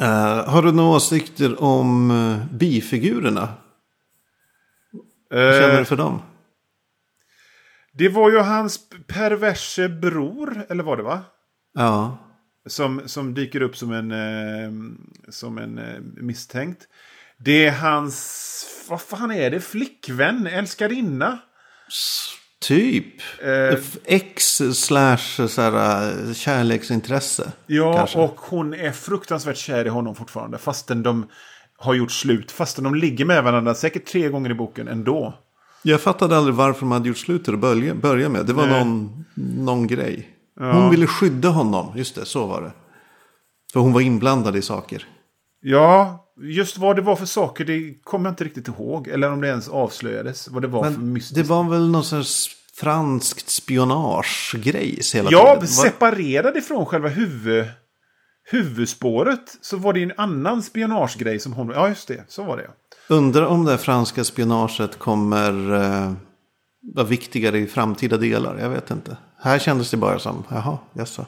[0.00, 3.48] Eh, har du några åsikter om uh, bifigurerna?
[5.30, 6.22] Vad känner Eh, du för dem?
[7.92, 11.20] det var ju hans perverse bror, eller var det va?
[11.74, 12.18] Ja.
[12.66, 14.70] Som, som dyker upp som en, eh,
[15.28, 16.88] som en eh, misstänkt.
[17.36, 21.38] Det är hans, vad fan är det, flickvän, älskarinna?
[22.68, 23.14] Typ.
[23.42, 27.52] Eh, Ex slash så här, äh, kärleksintresse.
[27.66, 28.18] Ja, kanske.
[28.18, 30.58] och hon är fruktansvärt kär i honom fortfarande.
[30.58, 31.26] Fastän de
[31.78, 32.50] har gjort slut.
[32.50, 35.34] Fastän de ligger med varandra säkert tre gånger i boken ändå.
[35.82, 38.46] Jag fattade aldrig varför de hade gjort slut till att börja, börja med.
[38.46, 38.84] Det var Nej.
[38.84, 40.28] någon, någon grej.
[40.60, 40.72] Ja.
[40.72, 41.92] Hon ville skydda honom.
[41.96, 42.72] Just det, så var det.
[43.72, 45.06] För hon var inblandad i saker.
[45.60, 49.08] Ja, just vad det var för saker det kommer jag inte riktigt ihåg.
[49.08, 51.34] Eller om det ens avslöjades vad det var för Men mystiskt.
[51.36, 55.68] det var väl någon sorts franskt spionagegrejs hela Ja, tiden.
[55.68, 57.66] Separerad ifrån själva huvud,
[58.50, 61.70] huvudspåret så var det en annan spionagegrej som hon...
[61.74, 62.24] Ja, just det.
[62.28, 62.70] Så var det.
[63.08, 66.12] Undrar om det franska spionaget kommer eh,
[66.94, 68.58] vara viktigare i framtida delar.
[68.58, 69.16] Jag vet inte.
[69.38, 71.26] Här kändes det bara som, jaha, jaså.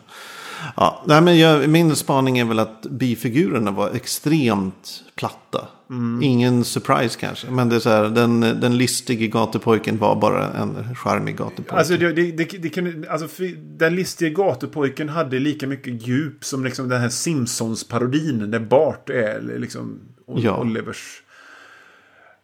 [0.77, 5.69] Ja, nej, men jag, min spaning är väl att bifigurerna var extremt platta.
[5.91, 6.23] Mm.
[6.23, 7.51] Ingen surprise kanske.
[7.51, 11.75] Men det är så här, den, den listige gatupojken var bara en charmig gatupojke.
[11.75, 13.43] Alltså, det, det, det, kunde, alltså
[13.79, 19.59] den listiga gatupojken hade lika mycket djup som liksom den här Simpsons-parodin där Bart är
[19.59, 20.61] liksom Ja.
[20.61, 21.23] Olivers.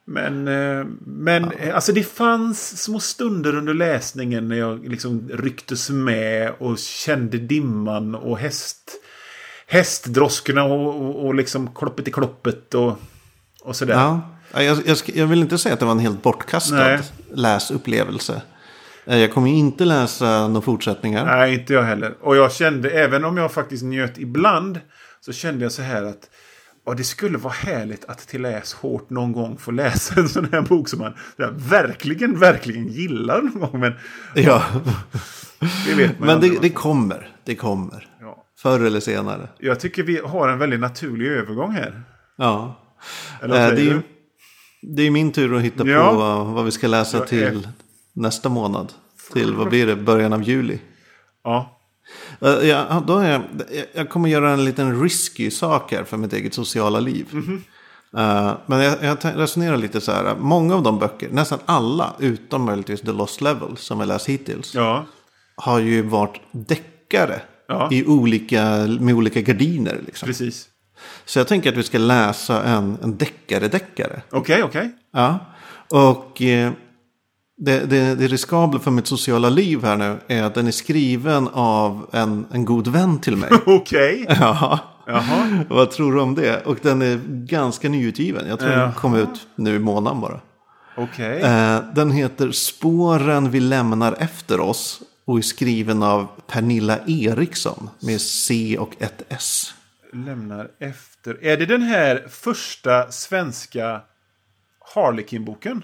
[0.05, 5.91] Men, eh, men eh, alltså det fanns små stunder under läsningen när jag liksom rycktes
[5.91, 8.91] med och kände dimman och häst,
[9.67, 12.99] hästdroskorna och, och, och liksom kloppet i kloppet och,
[13.63, 13.95] och sådär.
[13.95, 14.21] Ja,
[14.55, 17.01] Ja, jag, jag, jag vill inte säga att det var en helt bortkastad Nej.
[17.35, 18.43] läsupplevelse.
[19.07, 21.25] Eh, Jag kommer inte läsa några fortsättningar.
[21.27, 22.15] Nej, inte jag heller.
[22.21, 24.81] Och jag kände, även om jag faktiskt njöt ibland,
[25.21, 26.31] så kände jag så här att
[26.87, 30.49] ja, det skulle vara härligt att till läs hårt någon gång få läsa en sån
[30.53, 31.15] här bok som man
[31.57, 33.81] verkligen, verkligen gillar någon gång.
[33.81, 33.93] Men
[34.35, 34.63] Ja.
[35.87, 37.31] det vet man Men det, det kommer.
[37.45, 38.09] Det kommer.
[38.21, 38.45] Ja.
[38.59, 39.49] Förr eller senare.
[39.59, 42.03] Jag tycker vi har en väldigt naturlig övergång här.
[42.37, 42.81] Ja.
[43.43, 44.03] Eller säger det, är, ju-
[44.83, 46.11] det är min tur att hitta Ja.
[46.11, 47.69] på vad, vad vi ska läsa till
[48.13, 48.93] nästa månad.
[49.33, 50.79] Till, vad blir det, början av juli.
[51.45, 51.79] Ja.
[52.45, 53.43] Eh, Ja, då är jag,
[53.93, 57.27] jag kommer göra en liten risky sak här för mitt eget sociala liv.
[57.31, 57.65] Mhm.
[58.17, 60.37] Eh, men jag, jag resonerar lite så här.
[60.39, 64.75] Många av de böcker, nästan alla, utom möjligtvis The Lost Level som jag läst hittills.
[64.75, 65.05] Ja.
[65.57, 67.41] Har ju varit deckare.
[67.69, 67.89] Ja.
[67.93, 70.01] I olika, med olika gardiner.
[70.07, 70.27] Liksom.
[70.27, 70.69] Precis.
[71.25, 74.23] Så jag tänker att vi ska läsa en, en deckare-deckare.
[74.31, 74.91] Okej, okej.
[75.13, 75.39] Ja.
[75.91, 76.73] Och eh,
[77.65, 81.49] det, det, det riskabla för mitt sociala liv här nu är att den är skriven
[81.53, 83.51] av en, en god vän till mig.
[83.67, 84.27] Okej.
[84.29, 84.79] ja.
[85.07, 85.65] Jaha.
[85.69, 86.67] Vad tror du om det?
[86.67, 88.49] Och den är ganska nyutgiven.
[88.49, 90.41] Jag tror den kom ut nu i månaden bara.
[90.97, 91.41] Okej.
[91.41, 95.03] Eh, den heter Spåren vi lämnar efter oss.
[95.25, 99.75] Och är skriven av Pernilla Eriksson med C och ett S.
[100.13, 101.45] Lämnar efter.
[101.45, 104.01] Är det den här första svenska
[104.95, 105.83] Harlequin-boken?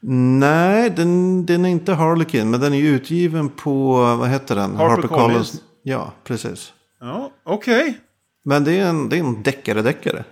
[0.00, 2.50] Nej, den, den är inte Harlequin.
[2.50, 4.76] Men den är utgiven på, vad heter den?
[4.76, 5.62] HarperCollins.
[5.82, 6.72] Ja, precis.
[7.00, 7.98] Ja, okej.
[8.44, 10.24] Men det är en, det är en deckare-deckare.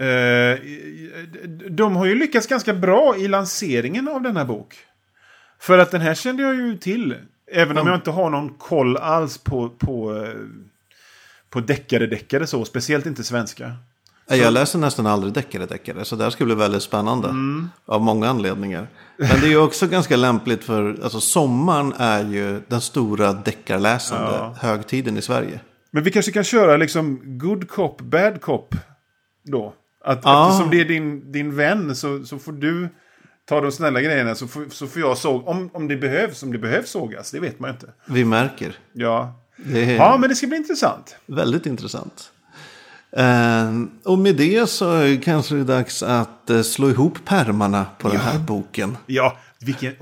[0.00, 0.58] Eh,
[1.70, 4.76] de har ju lyckats ganska bra i lanseringen av denna bok.
[5.60, 7.14] För att den här kände jag ju till.
[7.52, 10.32] Även om jag inte har någon koll alls på, på, eh,
[11.50, 12.64] på deckare-deckare så.
[12.64, 13.72] Speciellt inte svenska.
[14.36, 16.04] Jag läser nästan aldrig deckare-deckare.
[16.04, 17.28] Så det här ska bli väldigt spännande.
[17.28, 17.68] Mm.
[17.86, 18.88] Av många anledningar.
[19.16, 24.30] Men det är ju också ganska lämpligt för, alltså sommaren är ju den stora deckarläsande
[24.32, 24.54] Ja.
[24.60, 25.60] högtiden i Sverige.
[25.90, 28.74] Men vi kanske kan köra liksom good cop, bad cop.
[29.44, 29.74] Då.
[30.04, 30.48] Att, Ja.
[30.50, 32.88] Eftersom det är din, din vän så, så får du
[33.48, 34.34] ta de snälla grejerna.
[34.34, 35.48] Så får, så får jag såg.
[35.48, 37.30] Om, om det behövs, om det behövs sågas.
[37.30, 37.92] Det vet man ju inte.
[38.06, 38.76] Vi märker.
[38.92, 39.40] Ja.
[39.74, 41.16] Är Ja, men det ska bli intressant.
[41.26, 42.32] väldigt intressant.
[43.12, 43.72] Eh,
[44.04, 48.20] och med det så kanske det är dags att eh, slå ihop pärmarna på den
[48.20, 48.96] här boken.
[49.06, 49.94] Ja, vilken,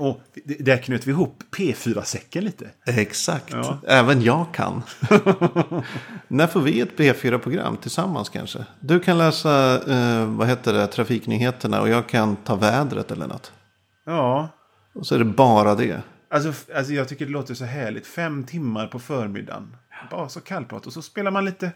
[0.45, 2.69] det- där knöt vi ihop P4-säcken lite.
[2.85, 3.45] Exakt.
[3.53, 3.79] Ja.
[3.87, 4.83] Även jag kan.
[6.27, 8.65] När får vi ett P4-program tillsammans kanske?
[8.79, 13.51] Du kan läsa, eh, vad heter det, trafiknyheterna och jag kan ta vädret eller något.
[14.05, 14.49] Ja,
[14.95, 16.01] Och så är det bara det.
[16.29, 18.07] alltså, alltså jag tycker det låter så härligt.
[18.07, 19.75] Fem timmar på förmiddagen.
[20.11, 20.87] Bara så kallprat.
[20.87, 21.71] Och så spelar man lite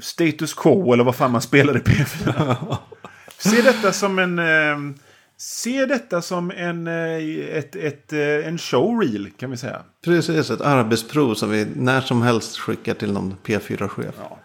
[0.00, 2.76] status quo eller vad fan man spelar i P4.
[3.38, 4.38] Se detta som en...
[4.38, 4.96] Eh,
[5.36, 9.82] se detta som en, eh, ett, ett, eh, en showreel kan vi säga.
[10.04, 14.14] Precis, ett arbetsprov som vi när som helst skickar till någon P4-chef.
[14.18, 14.38] Ja.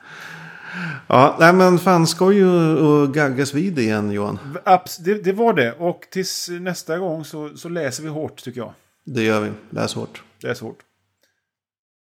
[1.07, 4.39] Ja, nej men fan skoj ju gaggas vid igen Johan.
[4.63, 5.73] Abs, det, det var det.
[5.73, 8.73] Och tills nästa gång så, så läser vi hårt tycker jag.
[9.05, 9.51] Det gör vi.
[9.69, 10.23] Läs hårt.
[10.43, 10.77] Läs hårt.